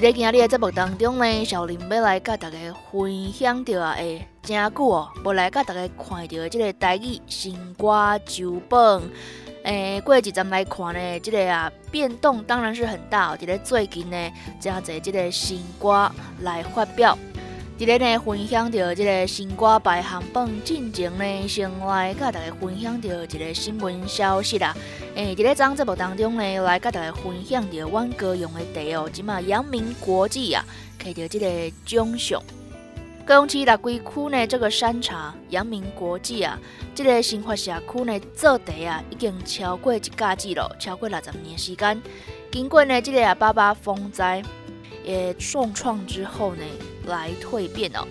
[0.00, 2.56] 在今日的节目当中呢，小林要来甲大家
[2.92, 9.02] 分享到啊，诶，真久哦，要来甲大家看到的这个台语新歌酒本。
[9.64, 13.36] 诶，过一阵来看呢，这个啊变动当然是很大。
[13.36, 14.30] 伫咧最近呢，
[14.60, 16.08] 真侪这个新歌
[16.42, 17.18] 来发表。
[17.78, 24.76] 伫咧呢分享到这个新歌排行榜进前呢，先来甲大家分享到一个新闻消息啦。
[25.14, 30.64] 诶，伫咧张节目当中呢，来甲大家分享到阮歌用的地哦，即嘛阳明国际啊，
[30.98, 32.42] 摕到这个奖项。
[33.24, 36.58] 高雄市六龟区呢，这个山茶阳明国际啊，
[36.96, 42.02] 这个新发社区呢，做地啊，已经超过一架季了，超过六十年时间。
[42.50, 44.42] 经过呢，这个啊爸爸风灾
[45.04, 46.64] 也重创之后呢。
[47.08, 48.06] 来蜕变哦！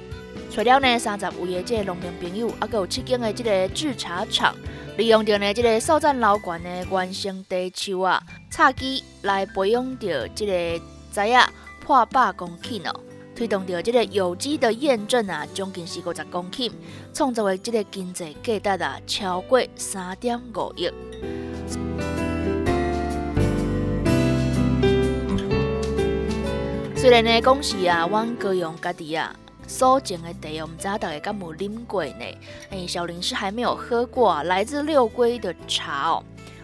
[0.51, 4.55] 除了呢三十位的这个农民朋友，啊，佮有七间的这个制茶厂，
[4.97, 12.99] 利用着呢这个受战老管的原生地树啊，插机来培养着这个栽啊破百公顷哦，
[13.35, 16.71] 推动着这个有机的验证啊，将近是五十公顷，
[17.13, 20.89] 创造的这个经济价值啊超过三点五亿。
[26.99, 29.31] 虽然呢，讲是啊，阮高雄家己啊
[29.67, 32.37] 所种的地，我们知大家敢有啉过呢？
[32.71, 36.23] 哎，小林是还没有喝过来自六龟的茶哦。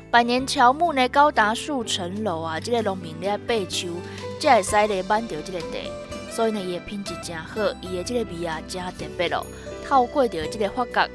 [0.09, 3.97] 百年乔木呢，高达数层楼啊，这个农民咧爬树，
[4.39, 5.91] 才会使咧挽着这个地，
[6.31, 9.45] 所以呢，伊的品质真好，伊的这个味啊真特别咯。
[9.87, 11.07] 透过着这个发酵，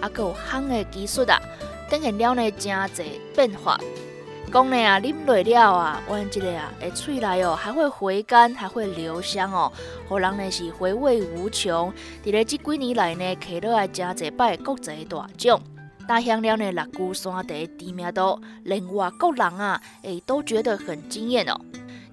[0.00, 1.40] 啊，有烘的技术啊，
[1.88, 3.78] 等现了呢，真侪变化。
[4.52, 9.70] 讲呢啊，啉落了啊，阮即个啊，诶，喙内哦，还会回甘，还会留香哦，
[10.08, 11.92] 互人呢是回味无穷。
[12.24, 15.60] 伫咧即几年来呢，摕落来真侪摆国际大奖，
[16.08, 21.60] 大香料呢，六姑山地知名度，另外国人啊，诶，都觉得很惊艳哦。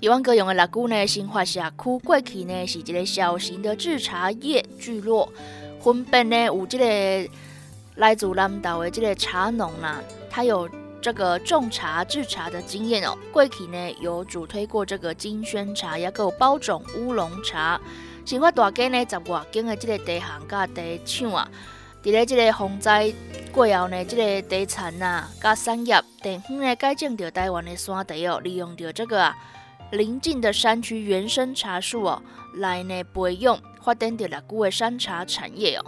[0.02, 5.32] 台湾各用的六姑呢，新化社区过去呢，是一个小型的制茶叶聚落，
[5.80, 7.30] 分别呢有即个
[7.96, 10.68] 来自南岛的即个茶农啦，他有。
[11.04, 17.78] 这个种茶制茶的经验哦，贵体呢有主推过这个金萱茶，也有包种乌龙茶。
[18.26, 21.50] 生活大间呢，十外间的这个地行甲地厂啊，
[22.02, 23.14] 伫咧这个洪灾
[23.52, 29.36] 过后呢，这个地产啊，甲产业地方呢，改种着台湾的山地哦，利用着这个啊
[29.92, 32.24] 邻近的山区原生茶树哦，
[32.56, 35.84] 来呢培养发展着六股的山茶产业哦。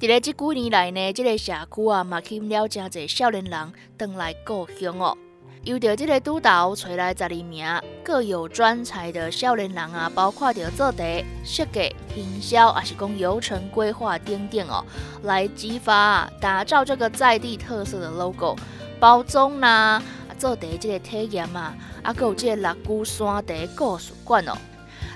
[0.00, 5.16] 伫咧即几年来呢，即个社区啊，嘛吸引了真侪少年人登来故乡哦。
[5.64, 7.66] 由着即个督导找来十二名
[8.04, 14.84] 各有专才的少年人啊，包括着做地设计、营销，还是讲游程规划等等哦，
[15.24, 18.56] 来激发打造这个在地特色的 logo
[19.00, 20.00] 包装啦，
[20.38, 24.56] 做地即个体验啊，啊，有即个六姑山地故事馆哦，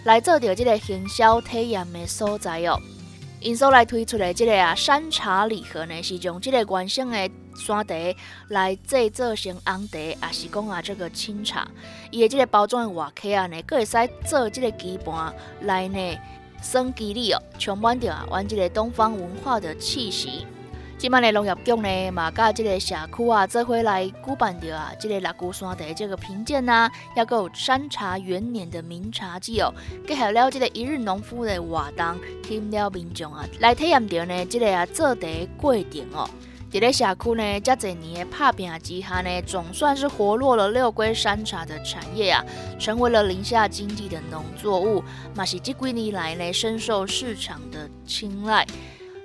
[0.04, 2.76] 来做着即个行销体验的所在哦。
[3.42, 8.14] 因所来推出的这个啊山茶礼盒呢，是用这个原生的山茶
[8.48, 11.66] 来制作成红茶，也是讲啊这个清茶。
[12.12, 16.18] 伊的这个包装的外壳啊呢，佫会使做这个基盘来呢
[16.62, 20.46] 生基理哦，充满着啊阮这个东方文化的气息。
[21.02, 29.74] 即摆的农业局呢，嘛甲即个社区啊，做伙来举办着啊，即个六姑山地这个品鉴呐，也有山茶元年的名茶季哦，
[30.06, 35.26] 结合了即个一日农夫的活动，吸引了民众啊来体验着呢，即个啊做茶
[35.56, 36.30] 过程哦。
[36.70, 42.44] 伫咧社区呢，遮侪年的拍拼之下呢，总算是活络了六龟山茶的产业啊，
[42.78, 45.02] 成为了林下经济的农作物，
[45.34, 48.64] 嘛是这几年来呢，深受市场的青睐。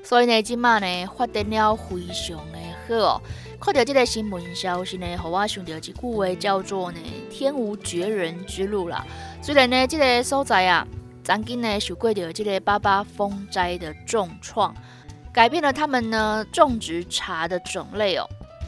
[0.07, 2.57] 所以呢，即马呢发展了非常的
[2.88, 3.21] 好哦。
[3.59, 7.00] 看到这个新闻消息呢，和我想到一句话叫做呢
[7.30, 9.06] “天无绝人之路”啦。
[9.42, 10.88] 虽然呢，这个所在啊，
[11.25, 14.74] 曾经呢受过着这个八八风灾的重创，
[15.33, 18.25] 改变了他们呢种植茶的种类哦。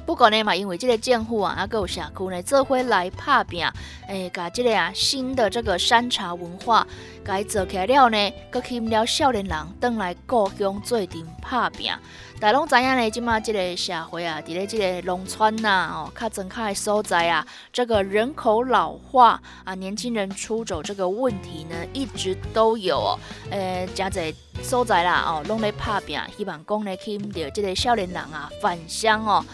[0.10, 3.64] 不过呢嘛，因为这个政府啊，啊，有社区呢，做伙来拍拼，
[4.08, 6.88] 诶，把这个啊新的这个山茶文化
[7.24, 8.18] 改做起来了呢，
[8.52, 11.94] 佮吸引了少年人登来故乡做阵拍拼。
[12.40, 23.20] 大拢知影呢，即马即个社会啊，伫咧即个农村呐，哦，较增较的所在啊，这个人口老化啊，年轻人出走这个问题呢，一直都有哦。
[23.52, 24.34] 呃，真侪
[24.64, 29.46] 所在啦，哦，拢咧拍拼，希望讲呢，吸引着即个少年人啊返乡哦。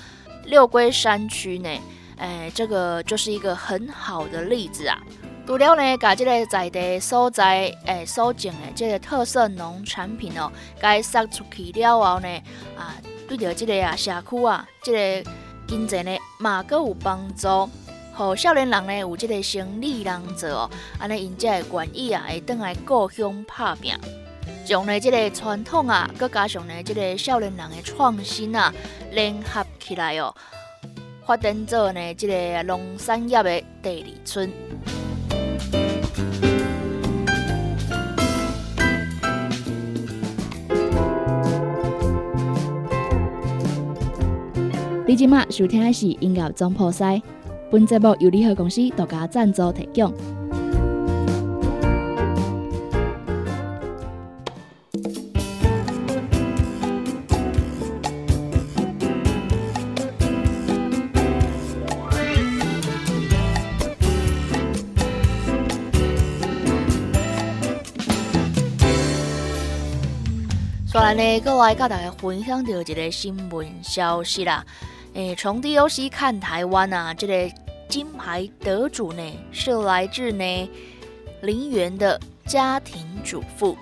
[0.45, 1.69] 六龟山区呢，
[2.17, 5.01] 诶，这个就是一个很好的例子啊。
[5.47, 12.27] 除了呢，把这个在地所在诶所种的这个特色农产品哦，该撒出去了后呢，
[12.75, 12.95] 啊，
[13.27, 14.91] 对着这个啊社区啊，这
[15.23, 15.29] 个
[15.67, 17.69] 经济呢，嘛阁有帮助，
[18.15, 23.93] 互少年人呢有这个生意人做哦，安尼因才会愿意啊，会倒来故乡拍拼，
[24.65, 28.73] 将呢这个传统啊，佮加上呢这个少年人的创新啊，
[29.11, 30.33] 联合起来哦，
[31.25, 34.51] 发展做呢这个农产业的第二村。
[45.07, 47.21] 你今麦收听的是音乐总破塞，
[47.71, 50.11] 本节目由联合公司独家赞助提供。
[70.95, 74.65] 过来呢，过来跟大家分享到一个新闻消息啦。
[75.13, 77.53] 诶，从 DOC 看台湾啊，这个
[77.89, 79.21] 金牌得主呢
[79.51, 80.69] 是来自呢
[81.41, 83.77] 林园的家庭主妇。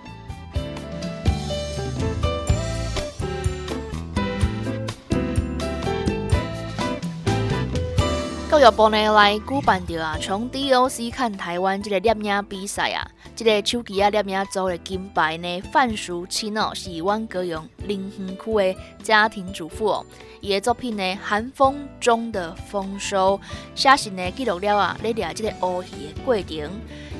[8.53, 13.01] 教育部呢来举办着啊，从 DOC 看台湾这个摄影比赛啊。
[13.35, 20.05] 这个手机啊，摄影组的金牌呢，范淑清哦，是阮高雄林园区的家庭主妇哦。
[20.39, 23.39] 伊的作品呢，《寒风中的丰收》，
[23.73, 26.69] 写实呢记录了啊，咧掠这个乌鱼的过程。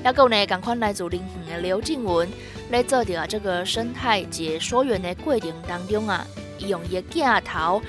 [0.04, 2.30] 还有呢，共款来自林园的刘静文，
[2.70, 6.24] 咧做着啊这个生态解说员的过程当中啊，
[6.60, 7.82] 伊用伊的镜头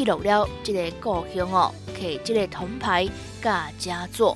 [0.00, 3.06] 记录了这个故乡哦，给这个铜牌
[3.42, 4.34] 甲佳作。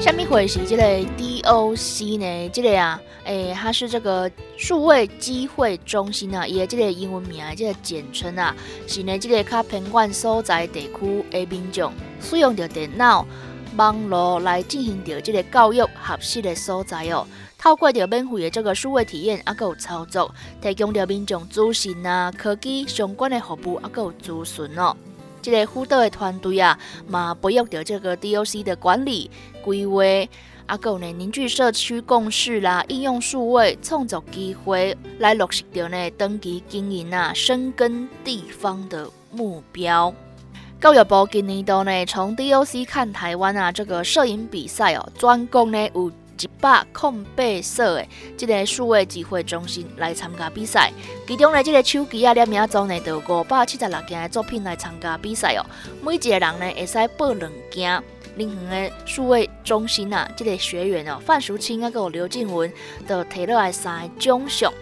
[0.00, 0.82] 下面会是这个
[1.16, 2.48] DOC 呢？
[2.48, 8.52] 这个啊，诶，它是这个数位机会中心啊，伊的这个英文名，这个简称啊，
[8.88, 13.24] 是呢这个较偏远所在地区的民众使用着电脑、
[13.76, 17.26] 网络来进行着这个教育合适的所在哦。
[17.58, 24.96] 透过着免费的这个数位体验啊，有操作，提供着民众资讯啊、科技相关的服务啊，有资讯哦。
[25.40, 29.30] 这个辅导的团队啊，嘛培育着这个 DOC 的管理
[29.62, 30.02] 规划，
[30.66, 40.12] 啊，有呢凝聚社区共识啦，应用数位创造机会，来落实着呢登记经营啊，深耕地方的目标。
[40.82, 46.10] 教育部今年度呢，从 DOC 看台湾啊，这个摄影比赛哦，专攻呢有。
[46.40, 48.04] 一百空八所的
[48.36, 50.90] 这个数位机会中心来参加比赛，
[51.24, 55.64] 其中呢，这个手机啊、摄影组呢，有五百七十六件的作品来参加比赛哦。
[56.02, 58.02] 每一个人呢，会使报两件。
[58.34, 62.72] 另远的数位中心啊，这个学员哦，范淑清啊，跟刘静文
[63.06, 64.72] 都摕落来三个奖项。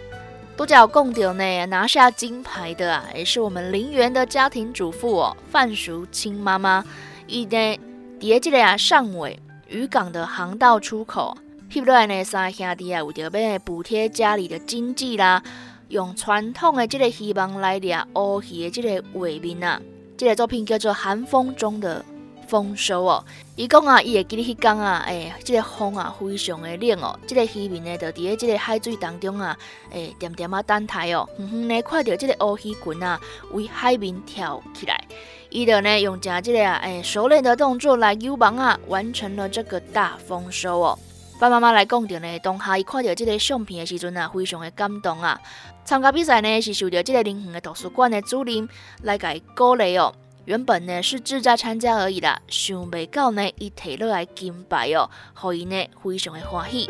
[0.55, 6.85] 都叫共到呢，拿下金牌的啊，也是我们林园的家庭主妇哦，范淑清妈妈。
[7.27, 7.79] 伊呢，
[8.19, 9.39] 伫这个啊上尾。
[9.67, 11.37] 渔港的航道出口，
[11.71, 15.41] 翕落来呢，三兄弟啊，有着要补贴家里的经济啦，
[15.87, 19.81] 用传统的这个希望来掠乌鱼的这个画面啊，
[20.17, 22.03] 这个作品叫做《寒风中的
[22.51, 23.23] 丰收》哦。
[23.55, 29.57] 伊讲啊，伊会记得迄天啊，诶，这个风啊非常的冷哦，这个渔民呢，就伫咧这个海水当中啊，
[29.91, 33.17] 诶，点点啊等待哦，远远呢看到这个乌鱼群啊，
[33.51, 35.01] 为海面跳起来。
[35.49, 40.99] 伊就呢用加这个啊，哎，熟练的动作来游网啊，完成了这个大丰收哦。
[41.39, 45.39] 爸妈妈来讲到呢，当下伊看到这个相片的时阵啊，非常的感动啊。
[45.83, 48.69] 参加比赛呢是受到这个林园的图书馆的主任
[49.01, 50.13] 来给鼓励哦。
[50.45, 56.89] 原本呢是自在参加而已啦，想袂到呢伊摕落来金牌哦，互伊呢非常的欢喜。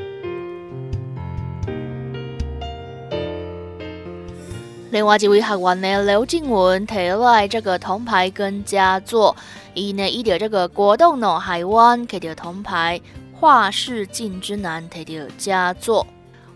[4.92, 9.36] 另外一位学员呢，刘静文提来这个铜牌跟佳作，
[9.74, 13.02] 伊呢伊着这个国栋脑海湾摕到铜牌，
[13.34, 16.08] 画室镜之南摕到佳作。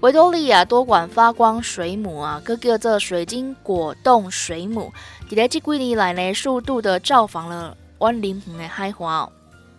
[0.05, 4.93] 维多利亚多管发光水母啊，各叫做水晶果冻水母，
[5.27, 9.31] 伫咧这几年来呢，速度的造访了阮林园的海花哦。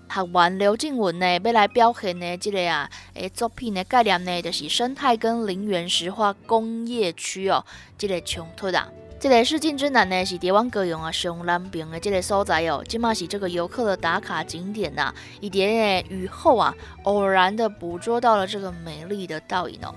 [0.09, 7.64] 学员刘静文呢，要来表现呢这个啊，诶，作品的概念呢，就是生态跟林园石化工业区哦，
[7.97, 8.88] 这个冲突啊。
[9.19, 15.13] 这个世镜之南呢，是台湾高雄啊上南边的这个所在哦，即嘛是这个游客的打卡景点呐。
[15.41, 19.95] 一点雨后啊，偶然的捕捉到了这个美丽的倒影哦。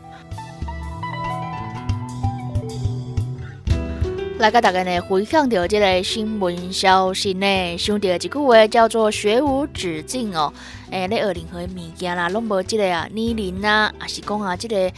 [4.40, 10.52] 来个大家呢回想到这个新闻消息呢，想到一句话叫做“学无止境”哦。
[10.92, 14.92] 诶，咧二零和物件啦，拢无这个啊年龄啊，还是讲啊这个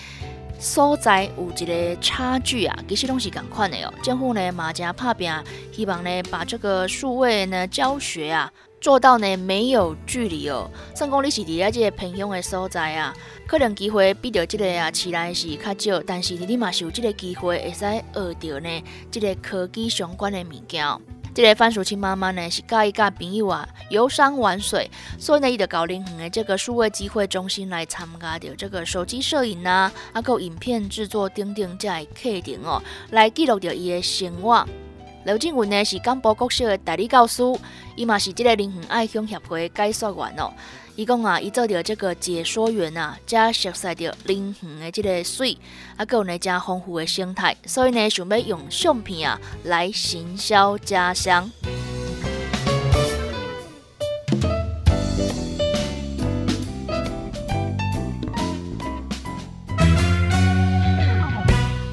[0.62, 3.92] 所在有一个差距啊，其实拢是共款的哦。
[4.04, 5.34] 政府呢马加拍拼，
[5.72, 8.54] 希望呢把这个数位呢教学啊。
[8.80, 13.14] 做到呢没有距离哦，算讲你是伫咧即个偏乡的所在啊，
[13.46, 20.86] 可能机会比着即个啊市内是较少，但是你嘛是有即个机会会使学到呢即个科技相关的物件。
[21.34, 34.68] 这个范淑清妈妈呢是介意甲朋友啊游山玩水，所以呢伊就到林园的这个数位机会中心来参加着这个手机摄影啊，啊有影片制作等等这类课程哦，来记录着伊的生活。
[35.24, 37.44] 刘静文呢是广播国小的代理教师，
[37.96, 40.52] 伊嘛是这个林园爱乡协会的解说员哦。
[40.96, 45.56] 伊讲啊，伊做着这个解说员啊，加熟悉着林园的这个水，
[45.96, 51.50] 啊，有呢加丰富的生态，所以呢想要用相片啊来行销家乡。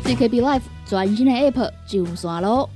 [0.05, 2.71] CKB Life 全新的 App 上线咯！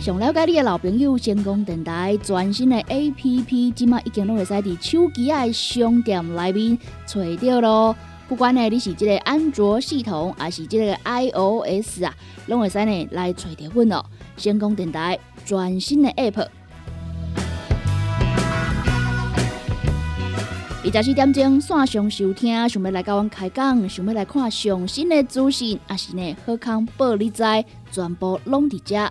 [0.00, 7.94] 想了解你的老朋友，成功电台全新的 A P P，即马已经拢会使伫手机的商店内面找到咯。
[8.26, 12.14] 不管呢你是即个安卓系统，还是即个 I O S 啊，
[12.46, 14.02] 拢会使呢来找到阮哦。
[14.38, 16.46] 成功电台全新的 App，
[20.82, 27.42] 二十四点钟线上收听，想要来甲阮开讲，想要来看上新的资讯，还是呢好康报你知，
[27.92, 29.10] 全部拢伫遮。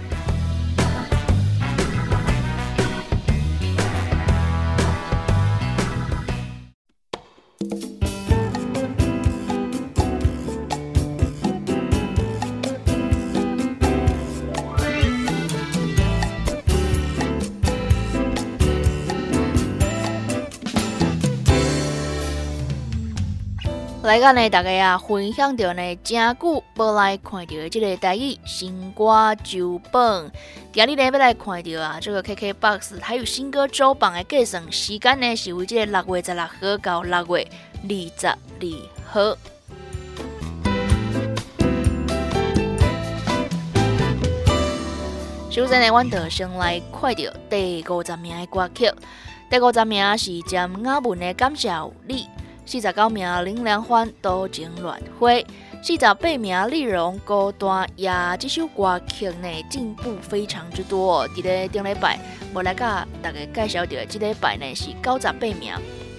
[24.03, 30.31] 来个呢，大家啊，分享着呢，真久无来看到的这个台语新歌周榜。
[30.73, 37.47] 今日呢要来看到啊，这个 KKBOX 还有新歌周榜的计算时间呢，是为这个六月十六号到六月
[37.83, 38.35] 二十二
[39.05, 39.37] 号。
[45.51, 48.91] 首先呢，阮就先来看到第五十名的歌曲，
[49.47, 51.71] 第五十名是张雅文的《感谢
[52.07, 52.23] 你》。
[52.65, 55.29] 四十九名林良欢多情乱花，
[55.83, 58.09] 四十八名丽蓉孤单也。
[58.39, 61.27] 这首歌曲呢进步非常之多。
[61.29, 62.19] 伫咧顶礼拜，
[62.53, 65.73] 无来甲大家介绍到，即礼拜呢是九十八名。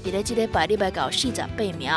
[0.04, 1.90] 伫咧即礼拜，礼拜到四十八名。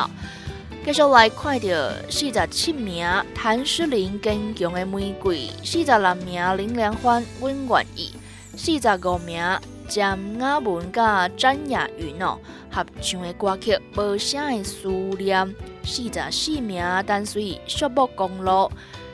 [0.86, 1.68] 继续来看到
[2.10, 8.14] 四十七名谭诗玲坚强的玫瑰，四十六名林良欢阮愿意，
[8.56, 9.44] 四十五名。
[9.88, 12.40] 詹雅文甲詹雅云哦
[12.76, 15.48] 合唱的歌曲《无声的思念》，
[15.86, 18.70] 四十四名单随雪木公路，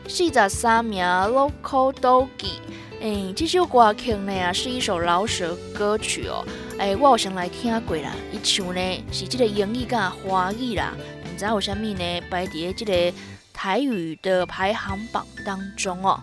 [0.08, 2.58] 四十三名 Local Doggy。
[3.02, 6.44] 诶，这首歌曲呢是一首老舌歌曲哦。
[6.80, 13.18] 诶，我有先来听过啦，伊唱呢是这个英语甲华语啦，唔知有啥物呢排伫这个
[13.54, 16.20] 台语的排行榜当中哦。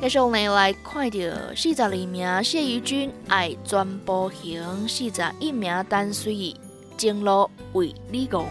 [0.00, 1.18] 继续呢来看到
[1.54, 6.34] 四十二名谢宇君爱全部行，四十一名单随
[6.96, 8.44] 正路为你讲。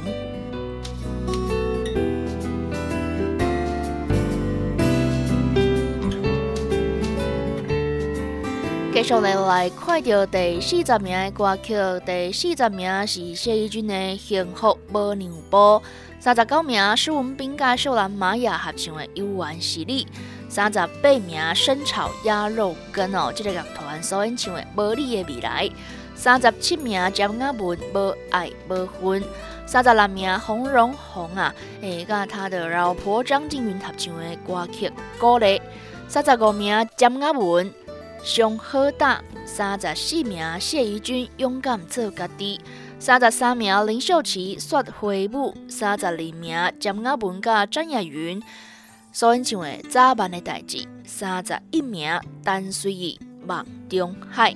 [8.93, 11.73] 继续呢来看到第四十名的歌曲，
[12.05, 15.81] 第四十名是谢依君的《幸福无牛波》，
[16.21, 20.05] 三十九名是文斌甲秀兰玛雅合唱的《幽怨是你》。
[20.47, 25.67] 三十八名生炒鸭肉羹哦，这个乐团所演唱的《无你的未来》。
[26.24, 29.22] 三十七名张雅文《无爱无分》，
[29.65, 34.88] 三十六名洪荣宏啊，诶，甲他的老婆张静云合唱的歌曲
[35.20, 35.60] 《鼓励》。
[36.08, 37.70] 三十五名詹雅文
[38.24, 42.62] 上好大，三十四名谢怡君勇敢做家己，
[43.00, 48.42] 三十三名林秀琪说回舞，三十二名詹雅文甲张雅云
[49.12, 54.56] 所演唱的《早晚的代志》，三十一名单随意梦中海。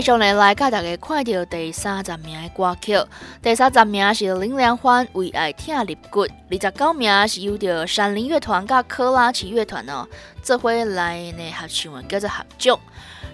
[0.00, 2.96] 继续呢，来甲大家看到第三十名的歌曲。
[3.42, 10.08] 第三十名是林良欢《为爱疼立骨》，二十九名是由着山林乐团甲科拉奇乐团哦，
[10.42, 12.80] 这回来呢合唱的叫做合作。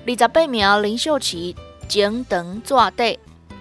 [0.08, 1.54] 二十八名林秀琪
[1.86, 3.04] 《情长抓地》，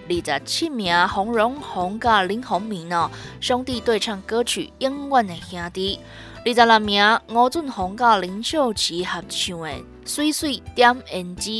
[0.08, 3.08] 二十七名洪荣宏甲林鸿明哦
[3.40, 6.00] 兄弟对唱歌曲《永远的兄弟》。
[6.44, 9.68] 二十六名吴俊宏甲林秀琪合唱的
[10.04, 11.50] 《水水点胭脂》。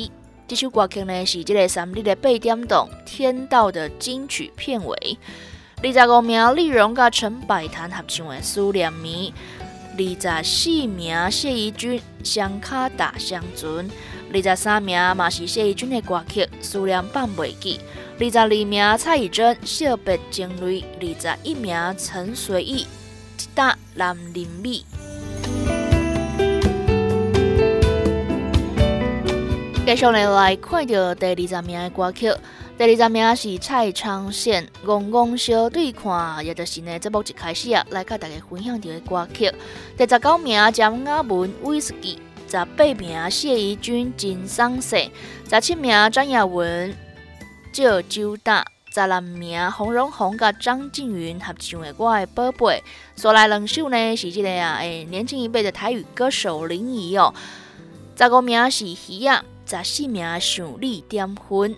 [0.49, 5.19] 这首歌曲呢是这个三日的八点档《天道》的金曲片尾。
[5.83, 9.35] 二十五名丽蓉甲陈百潭合唱的《思念迷》，
[10.25, 13.91] 二十四名谢依君《双卡大乡村》，
[14.33, 17.81] 二十三名嘛是谢依君的歌曲《思念放袂记》，
[18.25, 22.85] 二十二名蔡依珍《惜别情侣》，二十一名陈随意
[23.43, 24.71] 《一打男人味》。
[29.87, 32.29] 继续呢来看到第二十名的歌曲，
[32.77, 36.13] 第二十名是蔡昌宪《戆戆小对看》，
[36.43, 39.49] 也就是呢节目一开始啊，来甲大家分享到的歌曲。
[39.97, 42.19] 第十九名张雅文《威士忌》，
[42.51, 44.97] 十八名谢怡君《金桑色》，
[45.49, 46.91] 十七名张雅文
[47.71, 52.59] 《借酒大》，十六名洪荣宏甲张静云合唱的《我的宝贝》。
[53.15, 57.33] 所来两首呢是这个啊，诶，年轻一辈的台语歌手林怡哦。
[58.19, 59.45] 十五名是鱼啊。
[59.67, 61.75] 十四名想你点薰，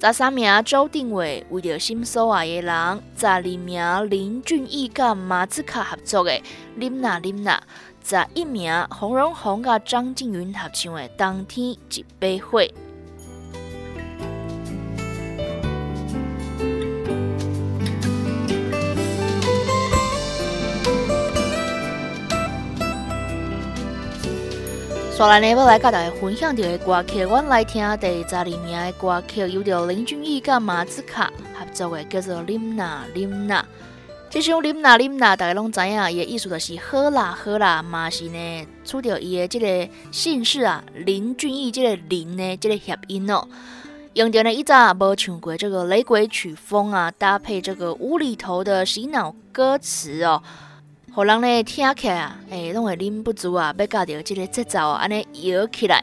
[0.00, 6.40] 十三名周定伟为着心所爱的人，十二名林俊逸甲马子卡合作的。
[6.76, 7.62] 林娜林娜，
[8.02, 12.62] 十一名洪荣宏甲张静云合唱的当天一杯火。
[25.20, 33.60] 再来呢，要来跟大家分享到的歌曲，阮来听第十二名的歌曲，有着林俊逸甲马子卡合作的，叫做《林娜林娜》。
[34.30, 43.46] 这首《林娜林娜》，大家拢知影，伊的意思就是好啦好啦，嘛是呢，取着伊的这个姓氏啊，林俊逸这个林呢，这个谐音哦。
[44.14, 50.42] 用着呢，一早无唱过这个雷鬼曲风啊，搭配这个无厘头的洗脑歌词哦。
[51.12, 56.00] 互人咧听起啊，诶，拢会忍不住啊，要加着即个节奏安尼摇起来。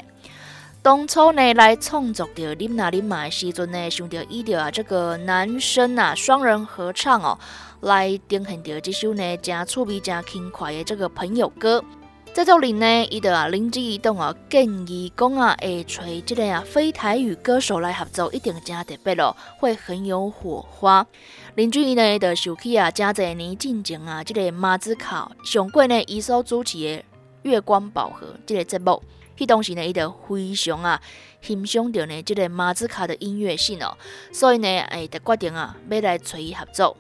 [0.82, 7.40] 当初呢来创作着《林娜林玛》的时阵呢，想着伊着啊这个男生啊双人合唱哦，
[7.80, 11.82] 来呈现着这首呢真趣味、真轻快的这个朋友歌。
[12.38, 21.04] 在这里呢，伊就啊灵机一动啊，建议讲啊，会找这个啊非台语歌手来合作，一定真特别咯，会很有火花。
[21.56, 26.98] 林俊逸呢，就想起啊，真侪年进前啊，这个马子考上过呢，伊所主持的
[27.42, 29.02] 《月光宝盒》这个节目，
[29.36, 31.02] 迄当时呢，伊就非常啊
[31.42, 33.98] 欣赏着呢，这个马子卡的音乐性哦，
[34.32, 36.96] 所以呢，哎，就决定啊，要来找伊合作。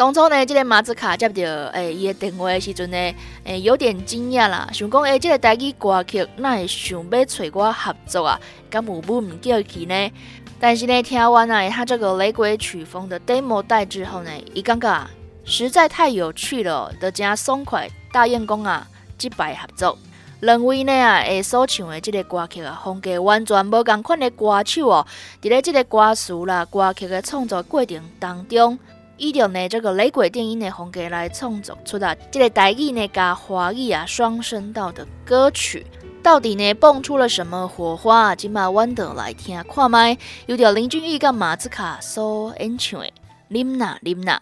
[0.00, 2.96] 当初呢，这个马子卡接到诶伊的电话的时阵呢，
[3.44, 8.40] 诶有点惊讶啦，想讲诶，这个台语歌曲那会想要找我合作啊？
[8.70, 10.10] 敢有不唔叫去呢？
[10.58, 15.06] 但是呢，听完啊他这个雷鬼曲风的 demo 带之后呢，伊感觉
[15.44, 18.86] 实在太有趣了，得真爽快，答应讲啊，
[19.18, 19.98] 即摆合作。
[20.40, 25.06] 认为呢啊，会所唱的这个歌曲啊，风格完全无共款的歌手哦，
[25.42, 28.78] 伫咧这个歌词啦、歌曲的创作过程当中。
[29.20, 35.86] 以着呢这个雷鬼电音的风格来创作出的这个台语呢加华语啊双声道的歌曲，
[36.22, 38.34] 到底呢蹦出了什么火花？
[38.34, 43.06] 今嘛弯得来听看麦，有着林俊逸跟马自卡所演唱的
[43.48, 44.36] 《林娜林娜》。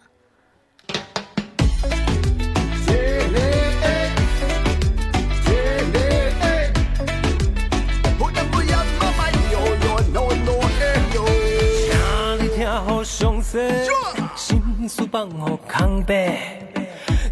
[14.89, 16.63] 事放乎空白，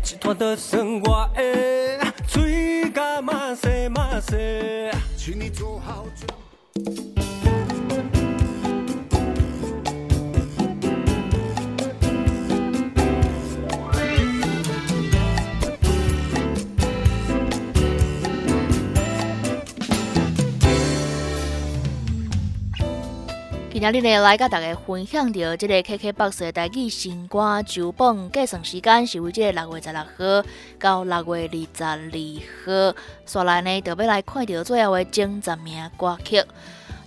[0.04, 6.04] 一团都算我的，嘴甲马西马西，请你做好
[23.78, 30.48] 今日呢，来甲大家分享到这个 KKBOX 的台语新歌周榜计算时间是为这个六月十六号
[30.80, 32.00] 到六月二十二
[32.64, 32.96] 号。
[33.26, 36.42] 刷来呢，就要来看到最后的前十名歌曲。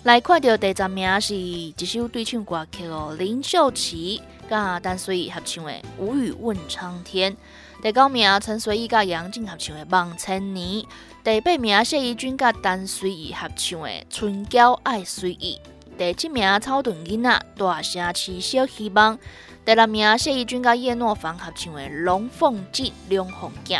[0.03, 7.33] 来看到第十名是一首对唱歌曲哦，林秀琪甲陈随意合唱的《无语问苍天》。
[7.81, 10.83] 第九名陈随意甲杨静合唱的《望千年》。
[11.23, 15.59] 第八名谢依君甲陈随意合唱的《春娇爱随意》。
[15.99, 19.19] 第七名草屯囡仔大声饲小希望，
[19.65, 23.77] 第六名谢怡君甲叶诺凡合唱的《龙凤记龙凤镜》，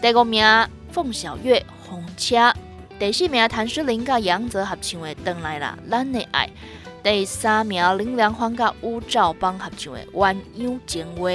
[0.00, 0.46] 第五名
[0.92, 2.54] 凤小岳红车，
[3.00, 6.48] 第四名谭诗玲甲杨泽合唱的《等来啦咱的爱》，
[7.02, 11.28] 第三名林良欢甲吴兆邦合唱的《鸳鸯情话》，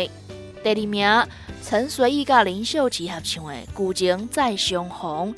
[0.63, 1.27] 第二名
[1.61, 5.35] 陈随意甲林秀琪合唱的《古情再相逢》，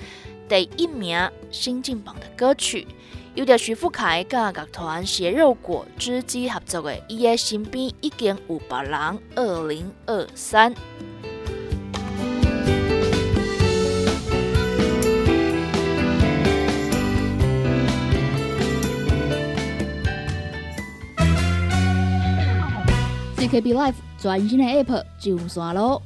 [0.53, 1.17] 第一名
[1.49, 2.85] 新进榜的歌曲。
[3.33, 8.91] 有着徐富凯甲乐团血肉果汁机合作的《伊的身边已经有别人》
[9.33, 10.71] 二零二三。
[23.37, 25.99] CKB Life 全新的 App 上线咯！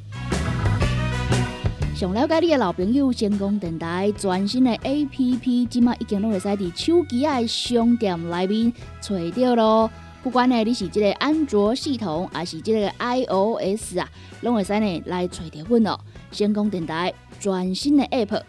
[1.98, 9.90] 想了解你的老朋友，成功电台全新的 A P P，即马已经拢会使伫手机的商店内面找到咯。
[10.22, 14.08] 不管呢你是即个安卓系统，还是即个 I O S 啊，
[14.42, 16.00] 拢会使呢来找到阮咯。
[16.32, 18.44] 成功电台全新的 App，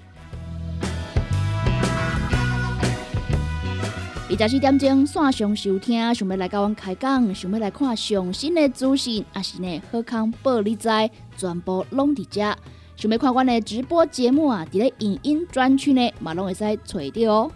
[4.29, 10.91] 二十四点钟线上收听，想要来甲阮开讲，想要来看上新的资讯，还是呢好康报你知，
[11.39, 12.55] 全部拢伫遮。
[12.99, 17.53] 想要看我的直播节目啊，伫咧影音专区呢，嘛拢会使找到哦。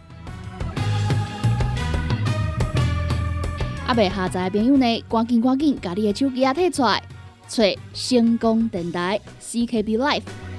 [3.88, 7.02] 阿，未下载的朋友呢，赶紧赶紧，把你的手机啊摕出来，
[7.48, 10.51] 找星光电台 CKB Life。